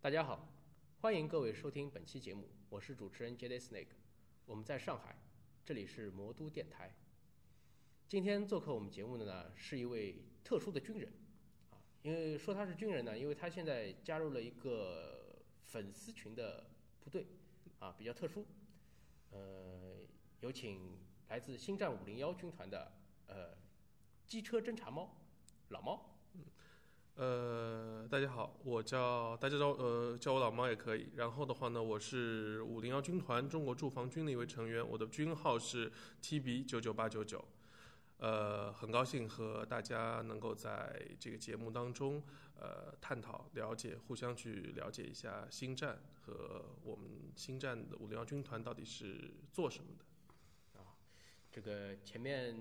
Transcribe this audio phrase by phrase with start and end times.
[0.00, 0.48] 大家好，
[1.00, 3.58] 欢迎各位收听本期节目，我是主持人 J.D.
[3.58, 3.88] Snake，
[4.46, 5.16] 我们在上海，
[5.64, 6.94] 这里是魔都电台。
[8.06, 11.12] 今天做客我们节目的呢是一位特殊的军人
[11.70, 16.70] 啊，因为说他是军人呢，因为他现在加入了一个粉丝群的
[17.00, 17.26] 部队
[17.80, 18.46] 啊，比较特殊。
[19.32, 19.96] 呃，
[20.38, 20.96] 有请
[21.28, 22.92] 来自星战五零幺军团的
[23.26, 23.56] 呃
[24.28, 25.16] 机车侦察猫
[25.70, 26.14] 老猫。
[27.18, 31.08] 呃，大家好，我叫大家叫呃叫我老猫也可以。
[31.16, 35.90] 然后的话呢，我是五零幺军团中国驻防军的一位成员，我的军号是
[36.22, 37.44] TB 九九八九九。
[38.18, 42.22] 呃，很高兴和大家能够在这个节目当中
[42.54, 50.80] 呃探讨、了解、互相去了解一下星战和我们星战的五零幺军团到底是做什么的。
[50.80, 50.94] 啊，
[51.50, 52.54] 这个前面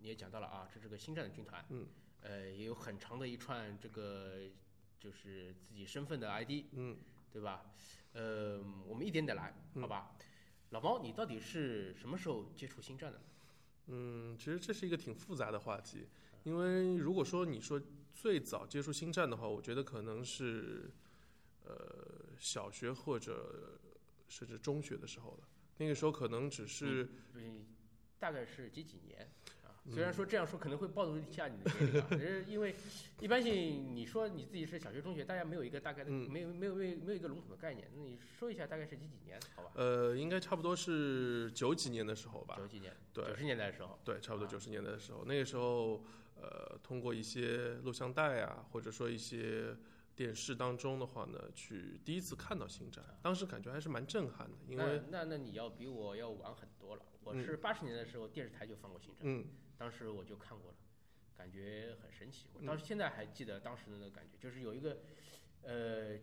[0.00, 1.86] 你也讲到了啊，这是个星战的军团，嗯，
[2.22, 4.38] 呃，也有很长的一串这个
[4.98, 6.96] 就是自己身份的 ID，嗯，
[7.30, 7.70] 对吧？
[8.12, 10.16] 呃，我们一点点来，好吧？
[10.70, 13.20] 老猫，你到底是什么时候接触星战的？
[13.86, 16.08] 嗯，其实这是一个挺复杂的话题，
[16.44, 17.80] 因为如果说你说
[18.12, 20.90] 最早接触星战的话，我觉得可能是
[21.64, 23.78] 呃小学或者
[24.28, 25.48] 甚至中学的时候了。
[25.78, 27.64] 那个时候可能只是嗯
[28.18, 29.30] 大概是几几年
[29.90, 32.74] 虽然说这样说可能会暴露一下你的年龄啊， 可是因为
[33.20, 37.88] 一般性你说你自己是小学、中学，大家没有一个大概的，嗯没有没有没有没有一个笼统的概念。
[37.94, 39.38] 那你说一下大概是几几年？
[39.56, 39.70] 好吧？
[39.74, 42.54] 呃，应该差不多是九几年的时候吧。
[42.56, 46.02] 九几年，对九十年代的时候，对，差不多啊九十年代的时候，那个时候，
[46.40, 49.74] 呃，通过一些录像带啊，或者说一些
[50.18, 57.02] 电视当中的话呢，去第一次看到星战，当时感觉还是蛮震撼的，因为那那那你要比我要晚很多了。
[57.22, 60.76] 我是八十年代的时候电视台就放过星战，嗯当时我就看过了，
[61.36, 62.48] 感觉很神奇。
[62.52, 64.98] 我到现在还记得当时的那个感觉，就是有一个
[65.62, 66.18] 呃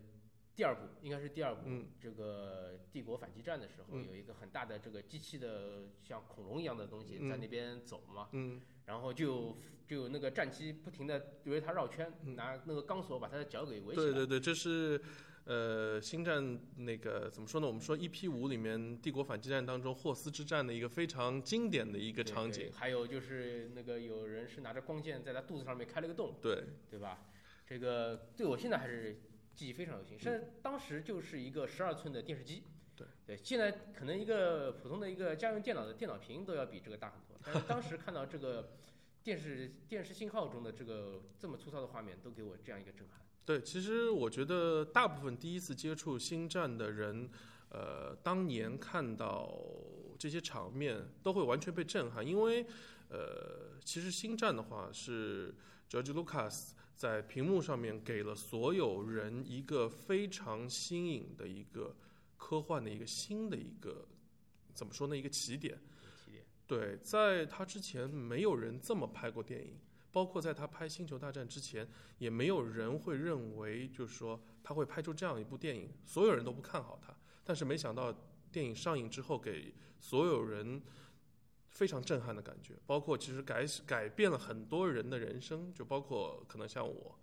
[0.54, 14.06] 第二部应该是第二部，嗯这个帝国反击战的时候，嗯有一个很大的这个机器的像恐龙一样的东西嗯在那边走嘛，嗯然后就就有那个战机不停的围着它绕圈，拿那个钢索把他的脚给围起来。
[14.06, 15.00] 嗯对对对，这是
[15.44, 17.66] 呃星战那个怎么说呢？
[17.66, 27.26] 我们说 EP 五里面帝国反击战当中霍斯之战的一个非常经典的一个场景，对还有就是那个有人是拿着光剑在他肚子上面开了个洞，对，对吧？
[27.66, 29.20] 这个对我现在还是
[29.54, 32.62] 记忆非常犹新，甚至当时就是一个十二寸的电视机。
[32.96, 38.70] 对对，现在可能一个普通的一个家用电脑的电脑屏都要比这个大很多，但是 当时看到这个
[39.22, 43.20] 电视电视信号中的这个这么粗糙的画面，都给我这样一个震撼。
[43.44, 47.30] 对，其实我觉得大部分第一次接触星战的人，
[47.70, 49.56] 呃，当年看到
[50.18, 52.66] 这些场面都会完全被震撼，因为
[53.08, 55.54] 呃，其实星战的话是
[55.88, 61.94] George Lucas 在屏幕上面给了所有人一个非常新颖的一个
[62.36, 64.06] 科幻的一个新的一个
[64.74, 65.78] 怎么说呢一个起点。
[66.24, 69.78] 起点，对，在他之前没有人这么拍过电影，
[70.12, 71.88] 包括在他拍《星球大战》之前，
[72.18, 77.16] 也没有人会认为，就是说他会拍出这样一部电影，所有人都不看好他。
[77.44, 78.12] 但是没想到
[78.50, 80.82] 电影上映之后，给所有人
[81.70, 87.18] 非常震撼的感觉，包括其实改改变了很多人的人生，就包括可能像我，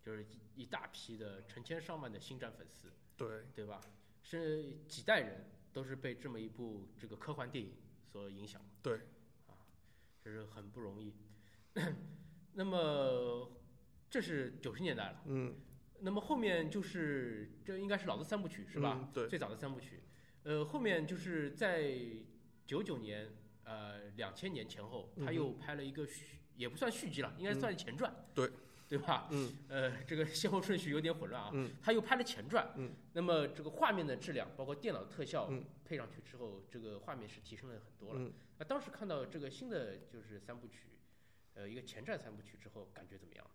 [0.00, 3.80] 就是一一大批的成千上万的星战粉丝，对，对吧？
[4.28, 7.72] 是几代人都是被这么一部这个科幻电影
[8.04, 8.98] 所影响对，
[9.46, 9.56] 啊，
[10.22, 11.14] 这是很不容易。
[12.52, 13.50] 那么
[14.10, 15.54] 这是九十年代了，嗯，
[16.00, 18.98] 那么后面就是这应该是老的三部曲是吧？
[19.00, 20.02] 嗯对最早的三部曲。
[20.42, 21.94] 呃，后面就是在
[22.66, 23.30] 九九年
[23.64, 28.50] 呃两千年前后，他又拍了一个续，也不算续集了，应该算是前传，对，
[28.88, 29.28] 对吧？
[29.30, 31.50] 嗯呃，这个先后顺序有点混乱啊。
[31.52, 38.20] 嗯他又拍了前传，嗯，那么这个画面的质量，包括电脑特效嗯配上去之后，这个画面是提升了很多了。
[38.20, 40.88] 嗯那当时看到这个新的就是三部曲，
[41.54, 43.46] 呃，一个前传三部曲之后，感觉怎么样？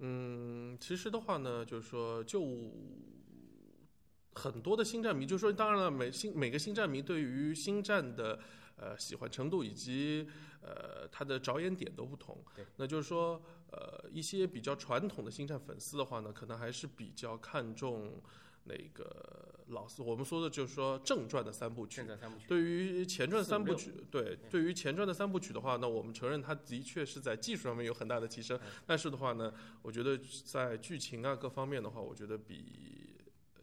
[0.00, 2.70] 嗯，其实的话呢，就是说，就
[4.34, 8.40] 很多的星战迷，就是说，当然了，每星每个星战迷对于星战的
[8.82, 10.26] 呃喜欢程度以及
[10.60, 12.42] 呃他的着眼点都不同。
[12.56, 13.40] 对，那就是说，
[13.70, 18.20] 呃，一些比较传统的星战粉丝的话呢，可能还是比较看重
[18.64, 22.04] 那个老四，我们说的就是说正传的三部曲。
[22.04, 22.06] 前。
[22.06, 29.52] 传三部曲，对于前传三部曲，对对于前传的三部曲的话，那我们承认它的确是在技术上面有很大的提升，但是的话呢，
[29.82, 33.16] 我觉得在剧情啊各方面的话，我觉得比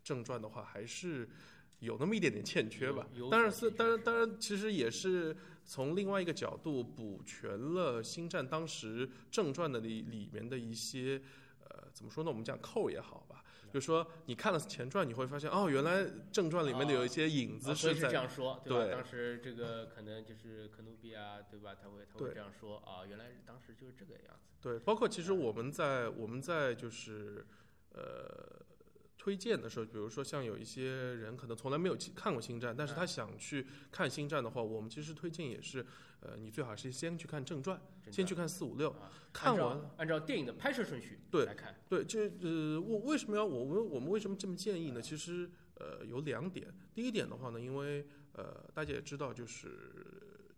[0.04, 1.30] 正传的话还是
[1.80, 3.30] 有那么一点点欠缺吧有有。
[3.30, 5.36] 当然是，所欠缺当然，当然，其实也是
[5.66, 11.22] 从另外一个角度补全了《星战》当时正传的里里面的一些。
[11.72, 12.32] 呃，怎么说呢？
[12.32, 18.86] 我们讲扣也好吧，就是说你看了前传，你会发现哦，原来正传里面的有一些影子啊所以是在这样说，对吧？
[18.86, 21.76] 对当时这个可能就是肯努比啊，对吧？
[21.76, 24.58] 他会他会这样说啊，原来当时就是这个样子。
[24.60, 27.46] 对，包括其实我们在我们在就是
[27.92, 28.60] 呃
[29.20, 35.86] 推荐的时候，比如说像有一些人可能从来没有去看过星战，但是他想去看星战的话，我们其实推荐也是
[36.22, 37.80] 呃你最好是先去看正传，
[38.10, 38.96] 先去看四五六，
[39.34, 45.02] 看完按照电影的拍摄顺序对来看，对，这呃，我为什么要我们我们为什么这么建议呢？
[45.02, 49.68] 其实呃有两点，第一点的话呢，因为呃大家也知道，就是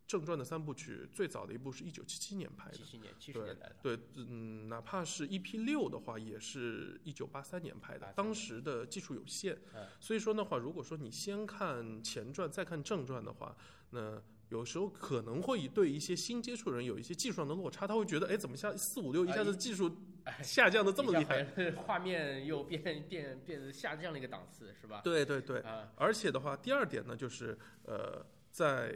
[0.07, 2.77] 正传的三部曲最早的一部是一九七七年拍的。
[2.77, 13.55] 七，七年七十对年代的，对，嗯，哪怕是 EP 六的话，也是一九八三年拍的83，当时的技术有限嗯，所以说的话，如果说你先看前传再看正传的话，
[13.89, 19.89] 那有时候可能会对一些新接触人有一些技术上的落差，他会觉得，哎，怎么下四五六一下子技术
[20.25, 21.71] 哎， 下降的这么厉害？
[21.71, 24.99] 画面又变变变得下降了一个档次，是吧？
[25.05, 28.93] 对对对，啊，而且的话，第二点呢，就是呃，在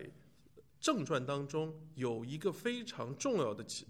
[0.86, 3.88] 正传当中有一个非常重要的情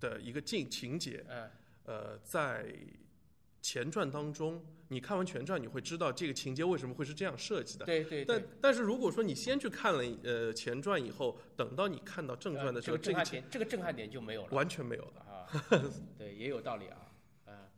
[0.00, 1.48] 的一个情情节，嗯，
[1.84, 2.74] 呃，在
[3.62, 7.86] 前传当中，你看完全传，你会知道这个情节为什么会是这样设计的。
[7.86, 8.48] 对对但对。
[8.60, 14.48] 但是如果说你先去看了呃前传以后，等到你看到正传的时候，呃这个震撼点，这个震撼点就没有了。
[14.50, 15.20] 完全没有了。
[15.20, 15.46] 啊，
[16.18, 16.98] 对，也有道理啊，
[17.46, 17.70] 啊，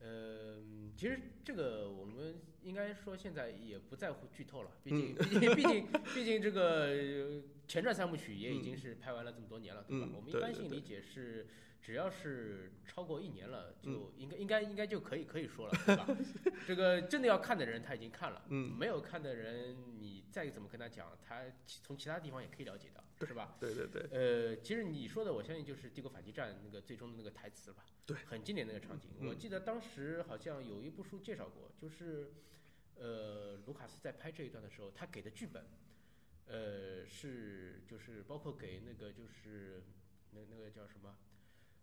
[0.00, 0.56] 呃，
[0.96, 10.06] 其实这个我们应该说现在也不在乎剧透了，毕竟，毕竟，毕竟，毕竟这个呃前传三部曲也已经是拍完了这么多年了，对吧？
[10.08, 11.46] 嗯我们一般性理解是，
[11.82, 16.06] 只要是超过一年了，嗯就应该，应该，应该就可以可以说了，对吧？
[16.66, 23.56] 这个真的要看的人他已经看了，嗯，没有看的人你再怎么跟他讲，他其从其他地方也可以了解到，是吧？
[23.60, 27.84] 对对对，呃，其实你说的，我相信就是《帝国反击战》那个最终的那个台词吧？
[28.06, 29.10] 对，很经典那个场景。
[29.20, 32.32] 嗯我记得当时好像有一部书介绍过，就是
[32.96, 35.64] 呃，卢卡斯在拍这一段的时候，他给的剧本，
[36.46, 39.82] 呃，是就是包括给那个就是
[40.32, 41.16] 那那个叫什么，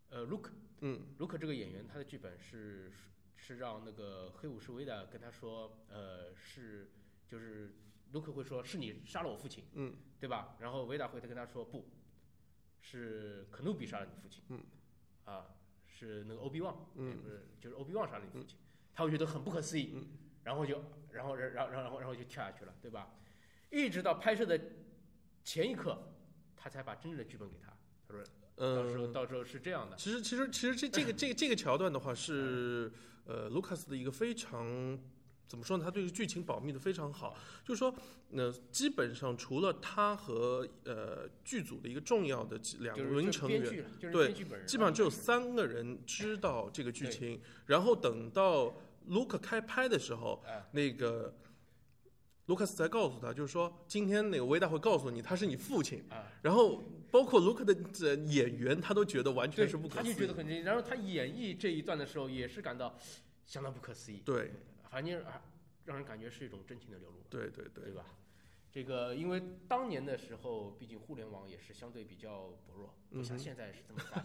[0.10, 0.52] 呃，卢克，
[0.82, 2.92] 嗯卢克这个演员他的剧本是
[3.36, 6.92] 是让那个黑武士维达跟他说，呃，是
[7.28, 7.74] 就是
[8.12, 9.64] 卢克会说是你杀了我父亲。
[9.74, 10.56] 嗯对吧？
[10.60, 11.90] 然后维达回头跟他说不，
[12.80, 14.64] 是肯努比杀了你父亲，嗯，
[15.26, 15.48] 啊，
[15.88, 18.56] 是那个欧比旺，嗯不是就是欧比旺杀了你父亲，
[18.94, 20.06] 他会觉得很不可思议，嗯
[20.44, 23.10] 然后就然后然后然后然后然后就跳下去了，对吧？
[23.72, 24.60] 一直到拍摄的
[25.44, 25.98] 前一刻，
[26.56, 27.76] 他才把真正的剧本给他，
[28.08, 28.24] 他说
[28.76, 29.12] 到时候嗯。
[29.12, 32.92] 到时候是这样的，其实，其实，其实这这个这个这个桥段的话是，
[33.26, 35.00] 呃，卢卡斯的一个非常
[35.52, 35.84] 怎么说呢？
[35.84, 37.94] 他对剧情保密的非常好，就是说，
[38.32, 48.74] 呃，基本上除了他和呃剧组的一个重要的两就是名成员，对基本上只有三个人知道这个剧情，然后等到
[49.08, 51.36] 卢克开拍的时候，哎那个
[52.46, 56.32] 卢克斯才告诉他，就是说今天那个维达会告诉你他是你父亲，啊。
[56.42, 56.82] 然后
[57.12, 60.20] 包括卢克的这演员，他都觉得完全，是不可他就思议。
[60.22, 62.98] 觉得很惊讶，然后他演绎这一段的时候，也是感到
[63.46, 64.22] 相当不可思议。
[64.24, 64.54] 对，
[64.92, 65.42] 反正啊，
[65.86, 68.06] 让人感觉是一种真情的流露，对对对，对吧？
[68.70, 74.22] 这个因为当年的时候，毕竟互联网也是相对比较薄弱，不像现在是这么发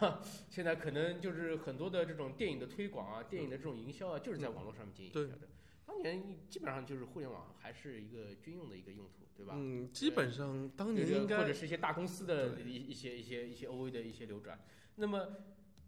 [0.00, 0.22] 达。
[0.48, 5.48] 现在可能就是很多的这种电影的推广啊，电影的这种营销啊，就是在网络上面进行对营销的。
[5.84, 9.54] 当年基本上就是互联网还是一个军用的一个用途，对吧？
[9.56, 14.58] 嗯，基本上当年应该或者是一些大公司的对一一些一些一些 OA 的一些流转。
[14.96, 15.28] 那么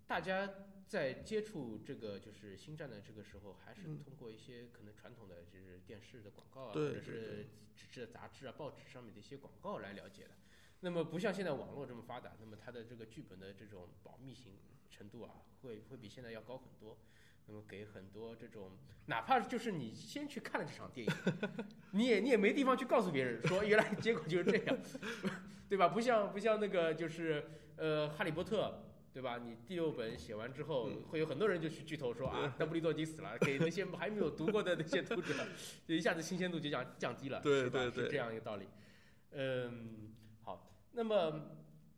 [0.07, 0.51] 大家
[0.91, 10.31] 在接触这个就是星战的这个时候，还是嗯通过一些可能传统的就是电视的广告啊，或者是纸质的杂志啊、报纸上面的一些广告来了解的。
[10.81, 14.55] 那么不像现在网络这么发达，那么它的这个剧本的这种保密性
[14.91, 15.31] 程度啊，
[15.63, 16.99] 会会比现在要高很多。
[17.47, 18.73] 那么给很多这种，
[19.07, 21.13] 哪怕就是你先去看了这场电影，
[21.93, 24.77] 你也你也没地方去告诉别人说原来结果就是这样，
[25.69, 25.89] 对吧？
[25.89, 27.45] 不像不像那个就是
[27.77, 29.39] 呃《哈利波特》，对吧？
[29.39, 31.03] 你第六本写完之后，嗯。
[31.11, 35.35] 会有很多人就去剧透说啊，邓布利多已经死了，给那些还没有读过的那些读者，
[35.87, 37.81] 就一下子新鲜度就降降低了，对是吧？
[37.81, 38.05] 对对。
[38.05, 38.67] 是这样一个道理。
[39.33, 40.13] 嗯，
[40.43, 41.51] 好，那么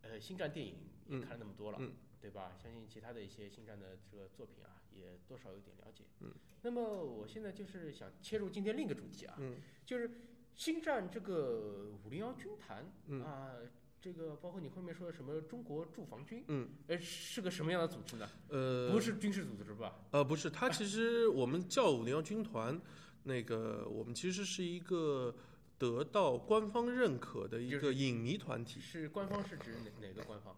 [0.02, 0.74] 呃，星战电影
[1.20, 1.92] 看了那么多了，嗯。
[2.20, 2.52] 对吧？
[2.56, 6.04] 相信其他的一些星战的这个作品啊，也多少有点了解。
[6.20, 6.30] 嗯，
[6.62, 9.56] 那么我现在就是想切入今天另一个主题啊，嗯。
[9.84, 10.08] 就是
[10.54, 13.24] 星战这个五零幺军团、嗯。
[13.24, 13.56] 啊，
[14.02, 18.28] 这个包括你后面说的什么中国驻防军，嗯呃，是个什么样的组织呢？
[18.48, 19.94] 呃不是军事组织吧？
[20.10, 22.80] 呃不是，它其实 我们叫五零幺军团，
[23.22, 25.32] 那个我们其实是一个
[25.78, 30.56] 得到官方认可的一个影迷团体，是官方是指哪哪个官方？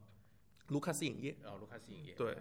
[0.68, 1.36] 卢卡斯影业。
[1.44, 2.14] 啊，卢卡斯影业。
[2.14, 2.38] 对，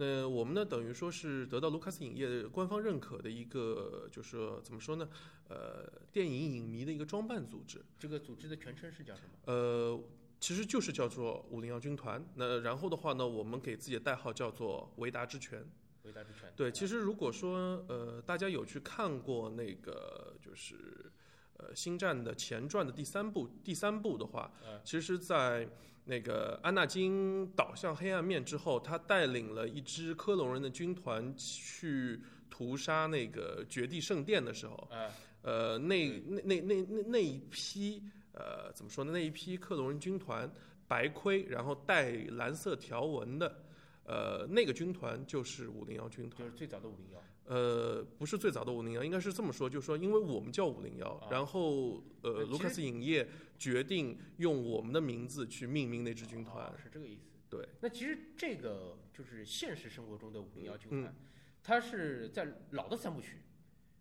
[0.00, 5.08] 那我们呢，等于说是得到卢卡斯影业官方认可的一个，就是说怎么说呢？
[5.48, 7.84] 呃，电影影迷的一个装扮组织。
[7.98, 9.52] 这个组织的全称是叫什么？
[9.52, 10.00] 呃，
[10.38, 12.24] 其实就是叫做五零幺军团。
[12.36, 15.66] 那然后的话呢，我们给自己的代号叫做维达之拳。
[16.04, 16.52] 维达之拳。
[16.54, 21.10] 对，其实如果说呃，大家有去看过那个就是
[21.56, 25.68] 呃《星战》的前传的第三部，第三部的话，嗯其实，在
[26.08, 35.10] 那个安纳金倒向黑暗面之后，他带领了一支科隆人的军团去屠杀那个绝地圣殿的时候，呃，
[35.42, 39.12] 呃，那那那那那那一批呃，怎么说呢？
[39.12, 40.50] 那一批克隆人军团
[40.86, 43.62] 白盔，然后带蓝色条纹的，
[44.04, 46.38] 呃，那个军团就是五零幺军团。
[46.38, 47.22] 就是最早的五零幺。
[47.48, 53.26] 呃，不是最早的五零幺，应该是这么说，就是说，因为我们叫五零幺啊，然后呃，卢卡斯影业
[53.58, 56.74] 决定用我们的名字去命名那支军团哦。
[56.76, 57.22] 是这个意思。
[57.48, 61.14] 对，那其实这个就是现实生活中的五零幺军嗯团，
[61.62, 63.38] 它是在老的三部曲，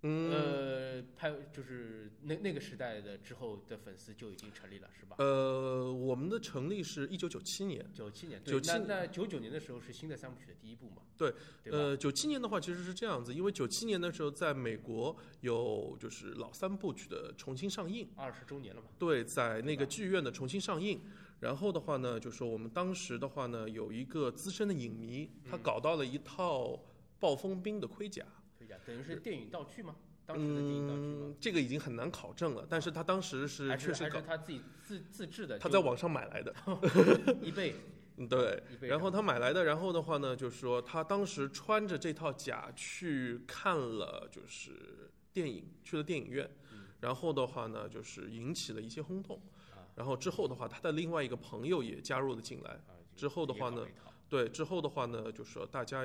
[0.08, 5.18] 嗯，呃，拍就是那那个时代的之后的粉丝就已经成立了，是吧？
[5.20, 7.86] 呃，我们的成立是一九九七年。
[7.94, 11.02] 九七年，九七那那九九年的时候是新的三部曲的第一部嘛？
[11.18, 11.34] 对？
[11.66, 18.08] 呃，九七年的话其实是这样子，因为九七年的时候在美国有就是老三部曲的重新上映。
[18.16, 18.88] 二十周年了嘛？
[18.98, 21.02] 对，在那个剧院的重新上映。
[21.40, 26.80] 然后的话呢，就说我们当时的话呢，有一个资深的影迷，他嗯搞到了一套
[27.20, 28.26] 暴风兵的盔甲。
[28.86, 29.96] 等于是电影道具吗？
[30.26, 31.18] 当时的电影道具吗？
[31.30, 35.58] 嗯，这个已经很难考证了，但是他当时是确实搞，他自己自自制的？
[35.58, 36.54] 他在网上买来的。
[37.42, 37.76] 一倍，
[38.18, 38.62] 嗯对。
[38.82, 49.40] 然后他买来的，然后的话呢，就是说他当时穿着这套甲去看了就是电影，去了电影院，嗯然后的话呢，就是引起了一些轰动
[49.72, 49.88] 啊。
[49.96, 52.72] 然后之后的话，他的另外一个朋友也加入了进来。
[52.72, 53.84] 啊之后的话呢
[54.30, 56.00] 对，之后的话呢，就是说大家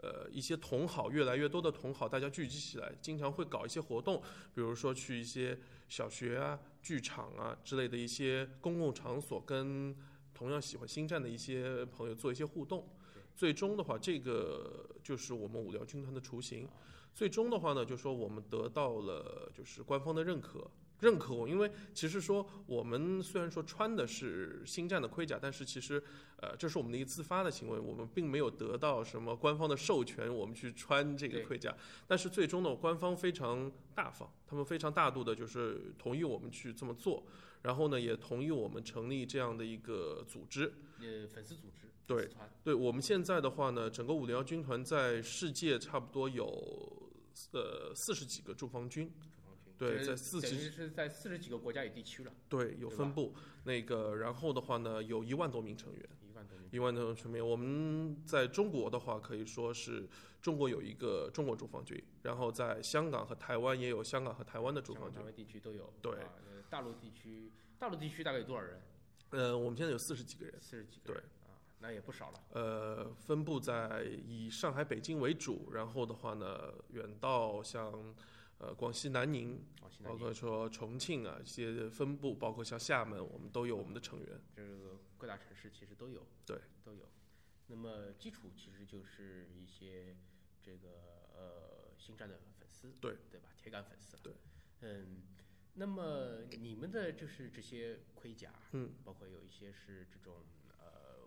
[0.00, 4.20] 呃一些同好，越来越多的同好，大家聚集起来，经常会搞一些活动，
[4.54, 9.96] 比如说去一些小学啊、剧场啊之类的一些公共场所，跟
[10.34, 12.86] 同样喜欢星战的一些朋友做一些互动。
[13.34, 16.70] 最终的话，这个就是我们五聊军团的雏形啊。
[17.14, 20.70] 最终的话呢，就说我们得到了就是官方的认可，
[21.02, 26.02] 认可我，因为其实说我们虽然说穿的是星战的盔甲，但是其实
[26.36, 31.74] 呃这是我们的一个自发的行为，我们并没有得到什么官方的授权，我们去穿这个盔甲。
[32.06, 37.24] 但是最终呢，官方非常大方，他们非常大度的就是同意我们去这么做，
[37.62, 40.72] 然后呢也同意我们成立这样的一个组织。
[41.00, 42.30] 呃粉丝组织，对
[42.62, 46.46] 对我们现在的话呢，整个五零幺军团在世界差不多有
[47.50, 49.10] 呃四十几个驻防军，
[49.88, 53.34] 对在四级等于是在四十几个国家与地区了，对，有分布。
[53.64, 56.68] 那个，然后的话呢，有一万多名成员，一万多名。
[56.72, 57.46] 一万多名成员。
[57.46, 60.08] 我们在中国的话，可以说是
[60.40, 65.24] 中国有一个中国驻防军，然后在香港和台湾也有香港和台湾的驻防军台。
[65.24, 65.92] 湾地区都有。
[66.00, 66.12] 对
[66.68, 68.80] 大陆地区，大陆地区大概有多少人？
[69.30, 71.24] 呃，我们现在有四十几个人，四十几个对人。
[71.44, 72.40] 啊，那也不少了。
[72.52, 78.14] 呃，分布在以上海、北京为主，然后的话呢，远到像
[78.62, 79.60] 呃广西南宁，
[80.04, 84.40] 包括说重庆啊一些分布，包括像厦门，我们都有我们的成员。
[84.54, 86.24] 这个各大城市其实都有。
[86.46, 87.08] 对，都有。
[87.66, 90.16] 那么基础其实就是一些
[90.62, 90.88] 这个
[91.34, 93.48] 呃星战的粉丝，对对吧？
[93.58, 94.22] 铁杆粉丝了。
[94.22, 94.32] 对。
[94.82, 95.22] 嗯，
[95.74, 100.44] 那么你们的就是这些盔甲，嗯，包括有一些是这种
[100.78, 101.18] 呃，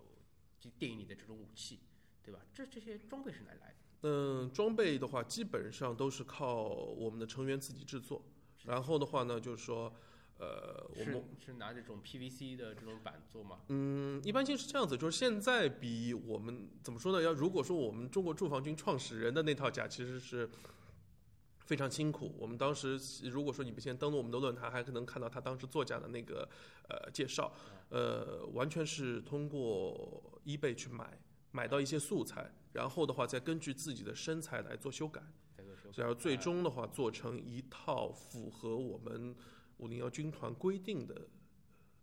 [0.58, 1.82] 就电影里的这种武器，
[2.26, 2.40] 对吧？
[2.54, 3.76] 这这些装备是哪来的？
[4.02, 8.24] 嗯，装备的话，基本上都是靠我们的成员自己制作。
[8.66, 9.94] 然后的话呢，就是说，
[10.40, 13.60] 呃，我们是拿这种 PVC 的这种板做吗？
[13.70, 17.22] 嗯，一般性是这样子，就是现在比我们怎么说呢？
[17.22, 20.50] 要如果说我们中国驻防军创始人的那套甲其实是
[21.60, 22.36] 非常辛苦。
[22.38, 26.48] 我们当时如果说你们现在登录我们的论坛，还可能看到他当时作假的那个
[26.90, 27.54] 呃介绍，
[27.90, 31.18] 呃，完全是通过 eBay 去买，
[31.56, 35.22] 买到一些素材，然后的话再根据自己的身材来做修改。
[35.96, 39.34] 然后最啊终的话做成一套符合我们
[39.78, 41.30] 五零幺军团规定的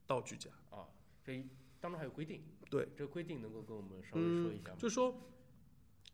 [0.07, 0.51] 道具甲。
[0.71, 0.89] 啊，
[1.23, 1.47] 这一
[1.79, 2.43] 当中还有规定。
[2.71, 4.77] 对，这个规定能够跟我们稍微嗯说一下吗？
[4.79, 5.15] 就是说，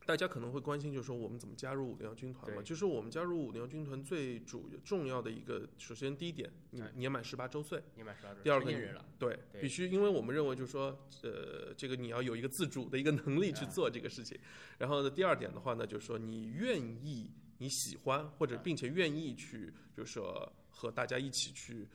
[0.06, 2.62] 大家可能会关心，就是说我们怎么加入五零幺军团嘛？
[2.62, 2.64] 对。
[2.64, 14.38] 就是我们加入五零幺军团最主重要的一个，首先第一点，你哎年满十八周岁，年满十八周，第二个成年人了，对，必须，因为我们认为就是说，呃，这个你要有一个自主的一个能力去啊做这个事情。
[14.78, 21.86] 然后呢，第二点的话呢，就是说你愿意、你喜欢或者啊并且愿意去，就是说和大家一起去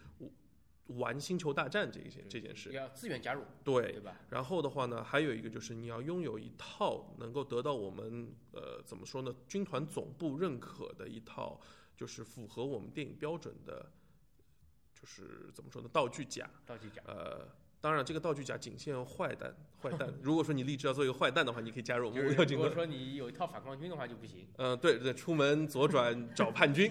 [0.87, 2.71] 玩星球大战这一件这件事。
[2.71, 4.19] 要自愿加入，对，对吧？
[4.29, 11.59] 然后的话呢，还有一个就是你要拥有一套能够得到我们呃怎么说呢，军团总部认可的一套，
[11.95, 13.91] 就是符合我们电影标准的，
[14.93, 16.49] 就是怎么说呢，道具甲。
[16.65, 17.47] 道具甲，呃，
[17.83, 20.07] 当然这个道具甲仅限坏蛋，坏蛋。
[20.21, 22.25] 如果说你立志要做一个坏蛋的话，你可以加入我们。
[22.25, 24.47] 如果说你有一套反抗军的话就不行。
[24.55, 26.89] 嗯、对对，出门左转 找叛军。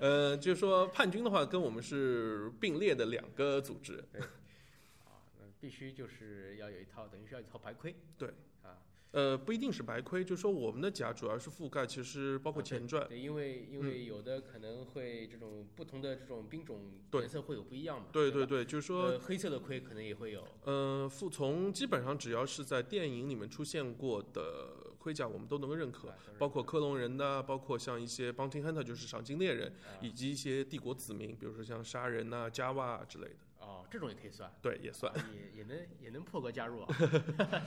[0.00, 4.04] 呃，就是说叛军的话，跟我们是并列的两个组织。
[4.12, 7.96] 对啊，那必须就是要有一套，等于是要一套白盔。
[8.16, 8.28] 对
[8.62, 8.78] 啊，
[9.14, 13.06] 呃，不一定是白盔，就是说我们的甲主要是覆盖，其实包括前传。
[13.06, 18.06] 对，因为因为有的可能会这种不同的这种兵种对颜色会有不一样嘛。
[18.06, 20.44] 吧对对对，就是说，呃，黑色的盔可能也会有。
[20.64, 34.52] 呃，服从基本上只要是在电影里面出现过的盔甲，我们都能够认可，啊包括克隆人的，包括像一些 bounty hunter 就是赏金猎人，啊以及一些帝国子民，比如说像杀人呐、加瓦啊之类的，哦，这种也可以算。
[34.60, 35.12] 对，也算。
[35.12, 36.88] 啊也也能也能破格加入啊。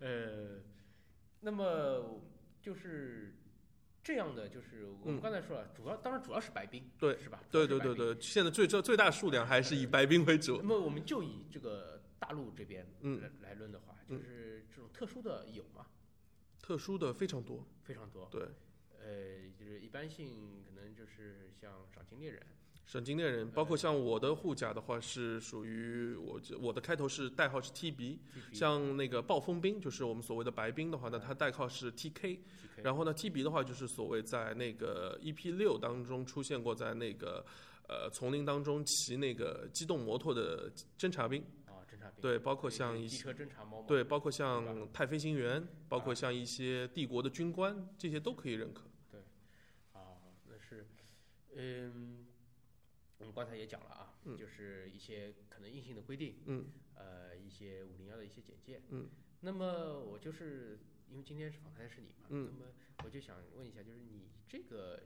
[0.00, 0.58] 呃，
[1.42, 2.20] 那么
[2.60, 3.34] 就是
[4.02, 7.42] 这样的，就是我们嗯刚才说了，主要当然主要是白冰，对是吧？
[7.50, 7.66] 对。
[7.66, 10.62] 对对对，现在最最最大数量还是以白冰为主那。
[10.62, 15.86] 么我们就以这个大陆这边嗯来来论的话，就是这种特殊的有吗？
[16.60, 18.28] 特殊的非常多，非常多。
[18.30, 18.42] 对，
[19.00, 22.40] 呃，就是一般性可能就是像赏金猎人，
[22.92, 28.18] 赏金猎人，包括像我的护甲的话是属于我我的开头是代号是 TB，
[28.52, 32.38] 像那个暴风兵就是我们所谓的白兵的话呢，它代号是 TK，TK
[32.82, 37.42] 然后呢，TB 的话就是所谓在那个 EP 六当中出现过，在那个
[37.88, 43.34] 呃丛林当中骑那个机动摩托的侦察兵，啊，侦察兵，对，包括像一些
[43.88, 46.14] 对，包括像太飞行员，包括啊。
[46.14, 48.82] 像一些帝国的军官，这些都可以认可。
[49.10, 49.20] 对
[49.94, 50.86] 啊，那是，
[51.56, 52.21] 嗯，
[53.22, 59.08] 我们刚才也讲了啊，嗯就是一些可能硬性的规定，嗯呃，一些五零幺的一些简介，嗯，
[59.40, 62.72] 那么我就是因为今天是访谈是你嘛，嗯那么
[63.04, 65.00] 我就想问一下，就是你这个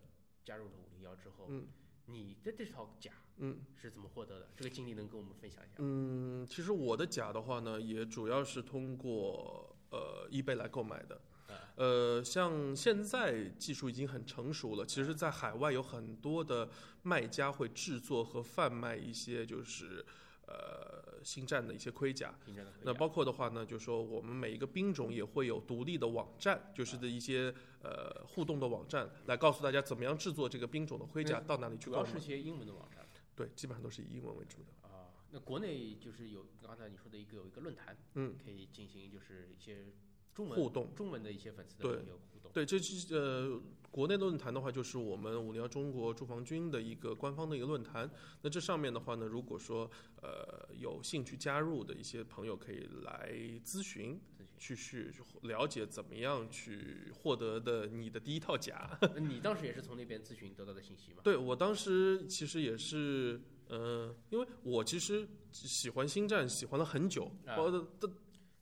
[0.45, 1.69] 加入了五零幺之后，嗯
[2.07, 4.49] 你的这套甲嗯是怎么获得的？
[4.57, 5.75] 这个经历能跟我们分享一下？
[5.79, 11.21] 嗯，其实我的甲的话呢，也主要是通过呃 eBay 来购买的。
[11.49, 16.69] 啊呃，像现在技术已经很成熟了，其实，在海外有很多的
[17.03, 20.05] 卖家会制作和贩卖一些就是
[20.47, 22.35] 呃星战的一些盔甲。
[22.83, 32.27] 那包括的话呢，就说我们每一个兵种也会有独立的网站，就是的一些呃互动的网站，来告诉大家怎么样制作这个兵种的盔甲，到哪里去购买主要是。
[32.27, 33.07] 些英文的网站
[33.37, 34.89] 对，基本上都是以英文为主的。
[34.89, 35.13] 啊。
[35.31, 39.93] 那国内就是有刚才你说的一个有一个论坛，嗯，可以进行就是一些
[40.37, 40.95] 中文互动。
[40.95, 42.53] 中文的一些粉丝的对朋友互动。
[42.53, 43.59] 对，这是呃，
[43.91, 48.11] 国内论坛的话，就是我们五零幺中国住房军的一个官方的一个论坛。
[48.43, 53.33] 那这上面的话呢，如果说呃有兴趣加入的一些朋友，可以来
[53.65, 54.21] 咨询，
[54.59, 55.11] 去去
[55.43, 58.99] 了解怎么样去获得的你的第一套甲。
[59.19, 61.21] 你当时也是从那边咨询得到的信息吗？
[61.25, 68.11] 对我当时其实也是，呃，因为我其实喜欢星战，喜欢了很久，啊包的的。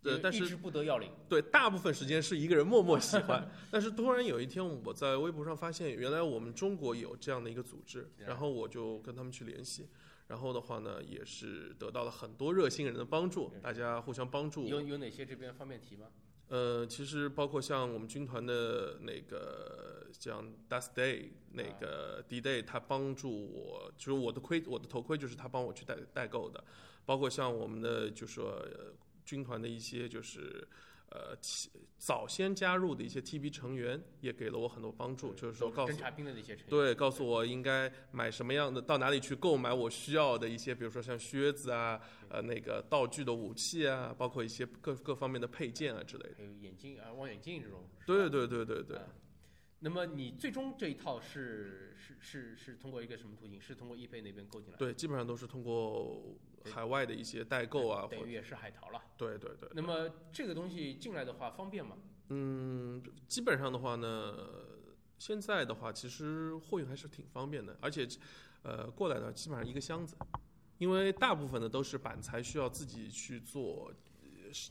[0.04, 1.10] 呃，但是一直不得要领。
[1.28, 9.88] 对，大部分时间是一个人默默喜欢， 但是突然有一天，我在微博上发现，原来我们中国有这样的一个组织，然后我就跟他们去联系，
[10.28, 14.66] 然后的话呢，也是得到了很多热心人的帮助，大家互相帮助。
[14.66, 16.06] 有有哪些这边方便提吗？
[16.48, 26.62] 呃，其实包括像我们军团的那个像 Dust Day 那个 D Day，他帮助我，就是我的盔，我的头盔就是他帮我去代代购的，
[27.06, 28.92] 包括像我们的就说、呃、
[29.24, 30.66] 军团的一些就是
[31.10, 31.36] 呃
[31.96, 36.66] 早先加入的一些 TB 成员也给了我很多帮助，就是说告诉侦察兵的那些成员。
[36.68, 46.34] 对，告诉我应该买什么样的，到哪里去购买我需要的一些，比如说像靴子啊，呃，那个道具的武器啊，包括一些各各方面的配件啊之类的。
[46.36, 47.88] 还有眼镜啊，望远镜这种。
[48.04, 49.04] 对对对对对，啊
[49.80, 53.60] 那么你最终这一套是是是是通过一个什么途径？
[53.60, 54.78] 是通过易贝那边购进来？
[54.78, 56.22] 对，基本上都是通过
[56.72, 59.00] 海外的一些代购啊，或者等于也是海淘了。
[59.16, 59.68] 对对对。
[59.74, 61.96] 那么这个东西进来的话方便吗？
[62.28, 64.34] 嗯，基本上的话呢，
[65.18, 68.08] 现在的话其实货运还是挺方便的，而且
[68.62, 70.16] 呃过来的基本上一个箱子，
[70.78, 74.13] 因为大部分的都是板材需要自己去做呃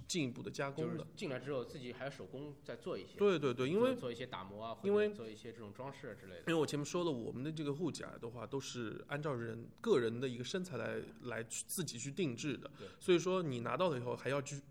[0.08, 1.08] 进一步的加就是工的。
[1.15, 3.17] 进来之后自己还要手工再做一些。
[3.17, 6.39] 对对对，因为做做一些打磨啊，因为做一些这种装饰啊之类的。
[6.41, 14.62] 因为我前面说了，我们的这个护甲的话，都是按照人个人的一个身材来来去自己去定制的，所以说你拿到了以后，还要去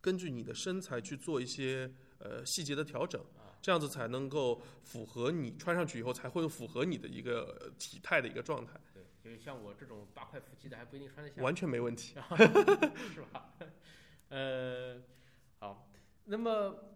[0.00, 3.20] 根据你的身材去做一些呃细节的调整。
[3.36, 12.14] 啊，这样子才能够符合你穿上去以后才会符合你的一个体态的一个状态，对，就是像我这种八块腹肌的还不一定穿得下，完全没问题。
[13.14, 13.54] 是吧？
[14.34, 15.00] 呃，
[15.60, 15.88] 好，
[16.24, 16.50] 那么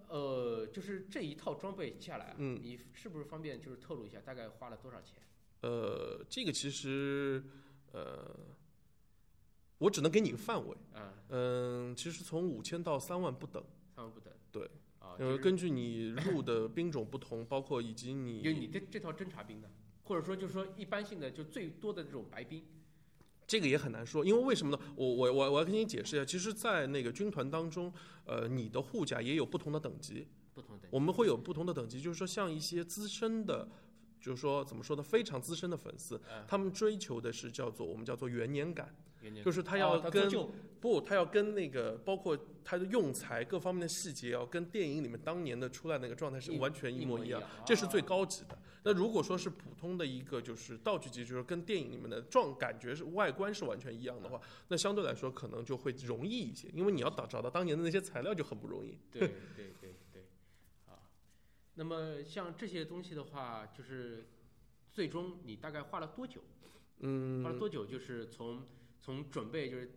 [0.08, 5.22] 呃，就是这一套装备下来啊，嗯你是不是方便就是透露一下大概花了多少钱？
[5.60, 7.40] 呃，这个其实
[7.92, 8.36] 呃，
[9.78, 10.76] 我只能给你一个范围。
[10.92, 14.34] 啊，嗯，其实从五千到三万不等，三万不等。
[14.50, 14.64] 对，
[14.98, 19.70] 啊，呃，就是根据你入的兵种不同，包括以及你就你这这套侦察兵呢，
[20.02, 22.64] 或者说就是说一般性的就最多的这种白兵，
[23.48, 24.80] 这个也很难说，因为为什么呢？
[24.94, 27.92] 我我我我要跟你解释一下，其实，在那个军团当中，
[28.26, 33.66] 呃，你的护甲也有不同的等级，不同的等级我们会有不同的等级，就是说像一些资深的。
[34.20, 35.02] 就是说，怎么说呢？
[35.02, 38.94] 非常资深的粉丝，嗯他们追求的是叫做我们叫做元年感，
[39.44, 40.46] 就是他哦要跟他
[40.80, 48.58] 不，他要跟那个包括他的用材各方面的细节，要跟电影里面当年的出来那个状态是完全一模一样，这是最啊高级的。
[48.84, 58.96] 那如果说是普通的一个就是道具级，就是跟电影里面的状感觉是外观是完全一样的话，那相对来说可能就会容易一些，因为你要找找到当年的那些材料就很不容易。
[59.10, 59.20] 对
[59.56, 59.94] 对对
[61.78, 64.26] 那么像这些东西的话，就是
[64.92, 66.42] 最终你大概花了多久？
[66.98, 67.86] 嗯花了多久？
[67.86, 68.66] 就是从
[69.00, 69.92] 从准备就是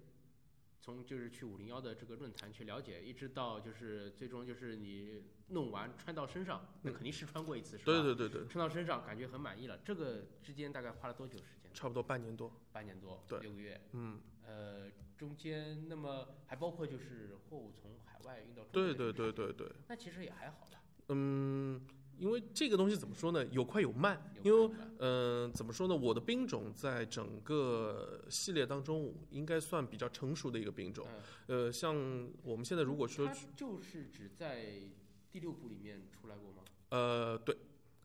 [0.80, 7.86] 从就是去五零幺的这个论坛去了解，一直到就是最终就是你弄完穿到身上，那嗯肯定试穿过一次是吧？
[7.86, 11.72] 对对对对，穿到身上感觉很满意了，这个之间大概花了多久时间？
[11.74, 12.52] 差不多半年多。
[12.72, 13.82] 半年多，对六个月。
[13.94, 20.81] 嗯，呃，中间那么还包括就是货物从海外运到中国对对对对对，那其实也还好吧。
[21.14, 21.82] 嗯，
[22.18, 23.46] 因为这个东西怎么说呢？
[23.48, 25.96] 有快有慢，有因为嗯、怎么说呢？
[25.96, 31.06] 我的兵种在整个系列当中应该算比较成熟的一个兵种。
[31.48, 31.96] 嗯，呃，像
[32.44, 34.84] 我们现在如果说就是只在
[35.32, 36.64] 第六部里面出来过吗？
[36.90, 37.58] 呃，对，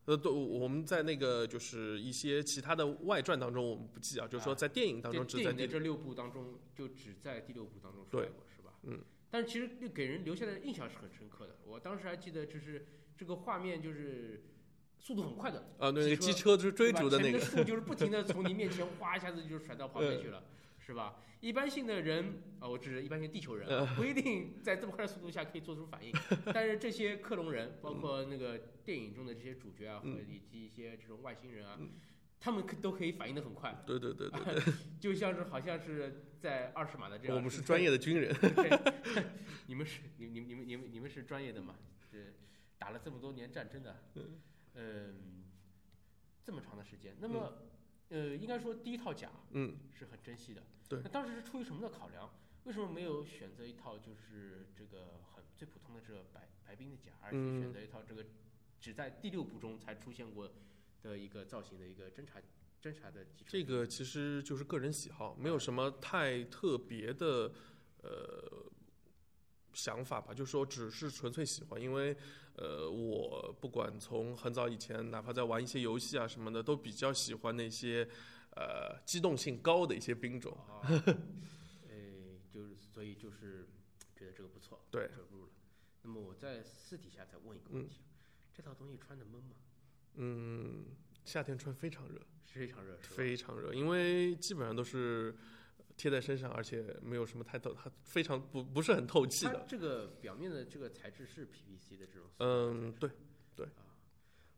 [0.05, 8.73] 呃，对，我们在那个就是一些其他的外传当中我们不记啊，就是说啊在电影当中只在第电影这六部当中，就只在第六部当中出来过，是吧？
[8.83, 8.99] 嗯。
[9.29, 11.55] 但是其实给人留下的印象是很深刻的。
[11.65, 12.85] 我当时还记得，就是
[13.17, 14.43] 这个画面就是
[14.99, 20.43] 速度很快的，啊，那个机车就是追逐的那个前面，树就是不停的 从你面前哗一下子就甩到旁边去了，
[20.79, 21.15] 是吧？
[21.39, 26.11] 一般性的人啊，我指的一般性地球人啊，不一定在这么快的速度下可以做出反应，
[26.51, 31.91] 但是这些克隆人，包括那个电影中的这些主角啊，和嗯以及一些这种外星人啊嗯，
[32.39, 37.35] 他们可都可以反应的很快，对对对对对， 就像是好像是在二十码的这样。
[37.35, 38.35] 我们是专业的军人，
[39.67, 41.75] 你们是你你你们你们你们是专业的嘛？
[42.09, 42.35] 是
[42.77, 43.95] 打了这么多年战争的，
[44.75, 45.43] 嗯，
[46.43, 47.53] 这么长的时间，那么、
[48.09, 50.63] 呃，应该说第一套甲嗯，是很珍惜的。
[50.87, 51.01] 对。
[51.03, 52.29] 那当时是出于什么的考量？
[52.63, 57.61] 为什么没有选择一套就是这个很最普通的这个白白冰的甲，而是嗯。
[57.61, 58.25] 选择一套这个
[58.79, 60.51] 只在第六部中才出现过
[61.01, 62.39] 的一个造型的一个侦查
[62.81, 67.51] 侦查的机这个其实就是个人喜好，没有什么太特别的
[68.03, 68.71] 呃
[69.73, 72.15] 想法吧，就是说只是纯粹喜欢，因为
[72.55, 78.07] 呃我不管从很早以前，哪怕在玩一些游戏啊什么的，都比较喜欢那些
[78.55, 80.51] 呃机动性高的一些兵种。
[80.53, 80.81] 啊，
[81.87, 83.67] 呃， 就是所以就是
[84.15, 85.51] 觉得这个不错，对就入了。
[86.01, 88.01] 那么我在私底下再问一个问题，
[88.53, 89.55] 这套东西穿的闷吗？
[90.17, 90.85] 嗯，
[91.23, 95.35] 夏天穿非常热，非常热，非常热，因为基本上都是
[95.95, 99.53] 贴在身上，而且没有什么太透，它非常不不是很透气的。
[99.53, 102.29] 它这个表面的这个材质是 PVC 的这种。
[102.39, 103.09] 嗯，对，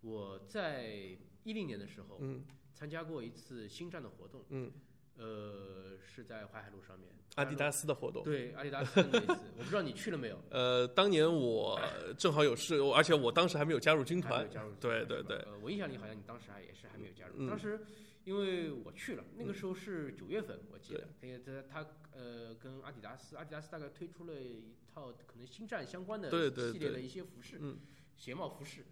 [0.01, 2.43] 我在一零年的时候嗯。
[2.71, 4.71] 参加过一次星战的活动，嗯，
[5.19, 8.23] 呃，是在淮海路上面，阿迪达斯的活动。
[8.23, 10.41] 对阿迪达斯的那一次， 我不知道你去了没有？
[10.49, 11.79] 呃，当年我
[12.17, 14.47] 正好有事，我而且我当时还没有加入军团
[14.79, 17.33] 对对对呃，我印象里好像你当时还也是还没有加入。
[17.37, 17.79] 嗯当时
[18.25, 21.07] 因为我去了，那个时候是九月份，我记得。
[21.21, 26.29] 那个他他呃跟阿迪达斯，阿迪达斯大概推出了一套可能星战相关的
[26.71, 27.77] 系列的一些服饰，嗯
[28.15, 28.85] 鞋帽服饰。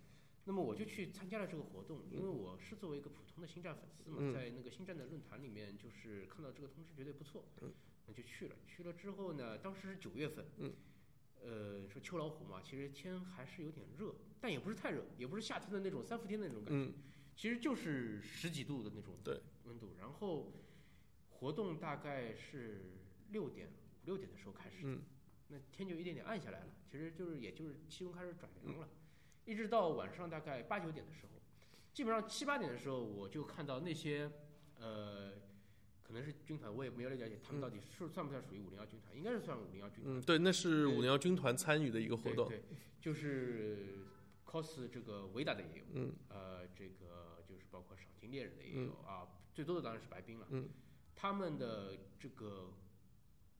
[0.48, 4.34] 那么我就去参加了这个活动，因为我是作为一个普通的星战粉丝嘛，嗯。
[4.34, 7.74] 在那个星战的论坛里面，就是看到这个通知觉得不错，嗯。
[8.08, 8.56] 那就去了。
[8.66, 10.74] 去了之后呢，当时是九月份，嗯。
[11.44, 16.94] 呃，说秋老虎嘛，其实天还是有点热，但也不是太热，也不是夏天的那种三伏天的那种感觉，嗯。
[17.36, 19.42] 其实就是十几度的那种对。
[19.66, 19.96] 温度。
[20.00, 20.54] 然后
[21.30, 22.86] 活动大概是
[23.32, 25.02] 六点五六点的时候开始，嗯。
[25.50, 28.90] 那天就一点点暗下来了，其实就是也就是气温开始转凉了，
[29.48, 31.30] 一直到晚上大概八九点的时候，
[31.94, 34.30] 基本上七八点的时候，我就看到那些
[34.78, 35.32] 呃，
[36.04, 40.20] 可能是军团，我也没有了解他们到底是算不算属于五零幺军团，应该是算五零幺军团。
[40.20, 42.48] 嗯，对，那是五零幺军团参与的一个活动。
[42.50, 44.06] 对对，就是
[44.46, 50.48] cos 这个维达的也有，嗯呃，这个就是包括赏金猎人的也有、啊，最多的当然是白冰了。
[50.50, 50.68] 嗯，
[51.16, 52.74] 他们的这个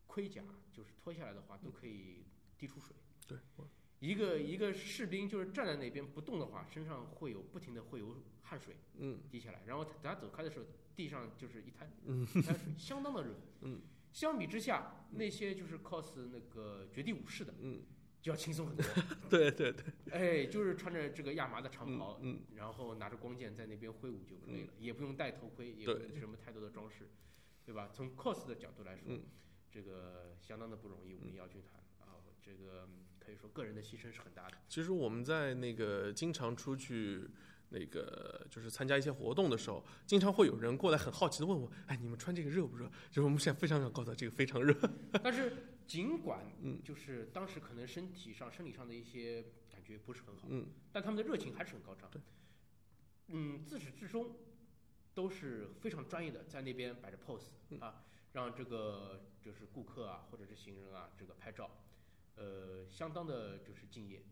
[0.06, 2.26] 盔甲就是脱下来的话都可以
[2.58, 2.94] 滴出水。
[3.26, 3.38] 对，
[4.00, 9.20] 一个一个士兵就是站在那边不动的话，身上会有不停的会有汗水嗯。
[9.30, 13.34] 滴下来，然后他等他走开的时候，地上就是一滩嗯一滩水，相当的热。
[13.62, 13.82] 嗯，
[14.12, 17.82] 相比之下，那些就是 cos 那个绝地武士的嗯，
[18.22, 18.86] 就要轻松很多。
[19.30, 27.10] 对对对，哎，就是穿着这个亚麻的长嗯袍，嗯然后拿着光剑在那边挥舞就可以了，也不用戴头盔，也对不用什么太多的装饰，
[27.66, 27.90] 对吧？
[27.92, 29.24] 从 cos 的角度来说，嗯。
[29.70, 32.88] 这个相当的不容易，我们要军团啊，这个
[33.28, 34.56] 可以说个人的牺牲是很大的。
[34.70, 37.30] 其实我们在那个经常出去
[37.72, 42.90] 那个就是参加一些活动的时候，经常会有人过来很好奇的问我，哎，你们穿这个热不热？
[43.10, 44.74] 就是我们现在非常想告诉他，这个非常热。
[45.22, 52.10] 但是尽管嗯就是当时可能身体上、生理上的一些感觉不是很好，嗯但他们的热情还是很高涨。
[52.10, 52.22] 对，
[53.28, 54.38] 嗯，自始至终
[55.14, 61.70] 都是非常专业的，在那边摆着 pose 嗯啊，让这个就是顾客啊或者是行人啊这个拍照，
[62.38, 64.24] 呃，相当的就是敬业。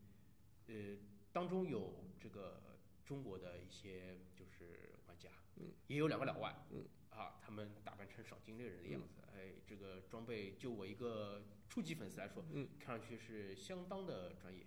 [0.68, 0.98] 呃，
[1.32, 14.66] 当中有这个中国的一些就是玩家，嗯，也有两个老外，嗯，啊，他们打扮成赏金猎人的样子，哎，这个装备就我一个初级粉丝来说，嗯，看上去是相当的专业。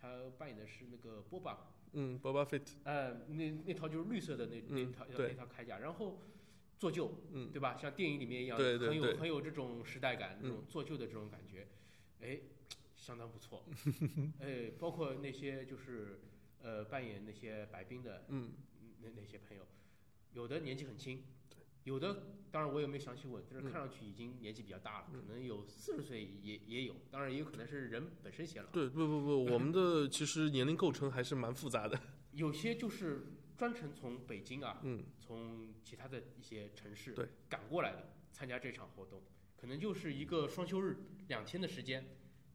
[0.00, 6.22] 他扮演的是那个波巴，嗯，Boba Fett，呃，那那套就是绿色的那那嗯套、对那套铠甲，然后
[6.78, 7.76] 做旧，嗯对吧？
[7.76, 11.66] 像电影里面一样，对对对很有很有这种时代感，这嗯种做旧的这种感觉，
[12.20, 12.40] 哎，
[13.08, 13.64] 相当不错。
[14.38, 16.20] 哎，包括那些就是
[16.60, 18.52] 呃扮演那些白兵的嗯
[19.00, 19.66] 那那些朋友，
[20.34, 21.24] 有的年纪很轻，
[21.84, 28.68] 有的当然我也没详细问，但是嗯看上去已经年纪比较大了，嗯可能有四十岁也也有，当然也有可能是人本身显老。
[28.70, 31.98] 对，不不不，我们的 其实年龄构成还是蛮复杂的。
[32.32, 39.22] 有些就是专程从北京啊，嗯从其他的一些城市对赶过来的，参加这场活动，
[39.56, 42.04] 可能就是一个双休日两天的时间，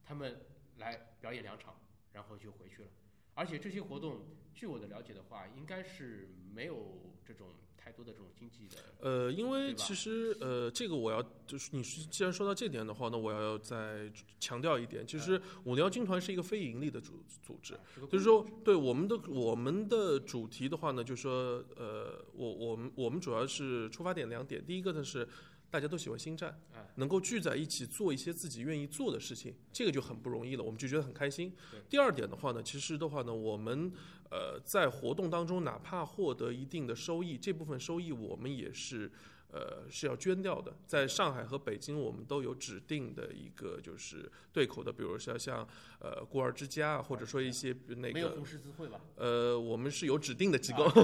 [0.05, 0.41] 他们
[0.77, 1.75] 来表演两场，
[2.11, 2.89] 然后就回去了。
[3.35, 4.21] 而且这些活动，
[4.53, 17.77] 据我的了解的话，应该是没有这种太多的这种经济的，呃，因为其实呃，这个我要就是你是既然说到这点的话，那我要再强调一点，其实五零幺军团是一个非盈利的组组织，
[18.09, 25.27] 就是说，对我们的我们的主题的话呢，就是说，呃，我我们我们主要是出发点两点，第一个呢是
[25.73, 31.51] 大家都喜欢星战哎，能够聚在一起做一些自己愿意做的事情，这个就很不容易了，我们就觉得很开心。
[31.89, 33.91] 第二点的话呢，其实的话呢，我们
[34.29, 39.11] 呃在活动当中哪怕获得一定的收益，这部分收益我们也是。
[39.53, 40.73] 呃，是要捐掉的。
[40.87, 45.67] 在上海和北京，我们都有指定的一个就是对口的，比如说像
[45.99, 48.99] 呃孤儿之家啊，或者说一些那个没有红十字会吧？
[49.15, 50.85] 呃，我们是有指定的机构，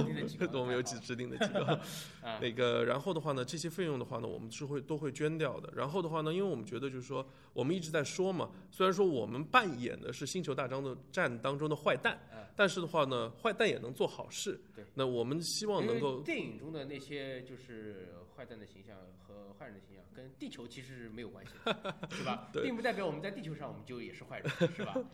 [0.58, 1.60] 我们有指指定的机构。
[2.26, 5.72] 啊，那个，然后的话呢，这些费用的话呢，我们是会都会捐掉的。
[5.76, 14.60] 然后的话呢，因为我们觉得就是说，我们一直在说嘛，虽然说我们扮演的是星球大战的战当中的坏蛋，哎但是的话呢，坏蛋也能做好事。
[14.74, 22.48] 对，那我们希望能够电影中的那些就是坏蛋的形象和坏人的形象，跟地球其实是没有关系的， 是吧？
[22.52, 24.94] 对并不代表我们在地球上我们就也是坏人，是吧？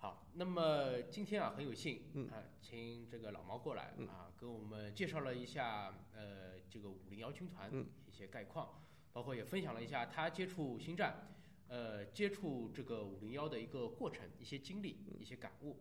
[0.00, 8.68] 好，那么今天啊很有幸嗯啊，请这个老毛过来嗯啊，给我们介绍了一下呃这个五零幺军团嗯一些概况，
[9.12, 11.28] 包括也分享了一下他接触星战，
[11.68, 15.16] 呃接触这个五零幺的一个过程、一些经历、嗯。
[15.20, 15.76] 一些感悟。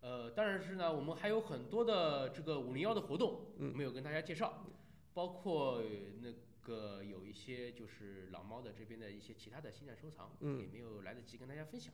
[0.00, 3.76] 呃，当然是呢，我们还有很多的这个五零幺的活动嗯。
[3.76, 4.66] 没有跟大家介绍，
[5.14, 5.82] 包括
[6.20, 10.60] 那个有一些就是老猫的这边的一些其他的星战收藏，嗯。
[10.60, 11.92] 也没有来得及跟大家分享，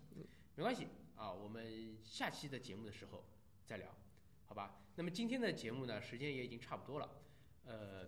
[0.57, 3.25] 没关系啊，我们下期的节目的时候
[3.65, 3.95] 再聊，
[4.47, 4.81] 好吧？
[4.97, 7.23] 那么今天的节目呢，时间也已经差不多了，
[7.65, 8.07] 呃，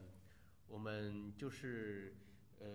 [0.69, 2.15] 我们就是
[2.65, 2.71] 呃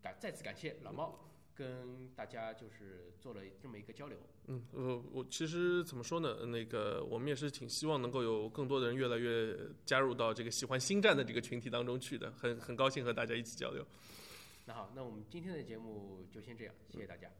[0.00, 1.18] 感再次感谢老猫
[1.54, 4.18] 跟大家就是做了这么一个交流。
[4.46, 6.46] 嗯，呃，我其实怎么说呢？
[6.46, 13.84] 那个我们也是挺希望能够有更多的人越来越加入到这个喜欢星战的这个群体当中去的，很很高兴和大家一起交流。
[14.66, 17.30] 那好，那我们今天的节目就先这样，谢谢大家。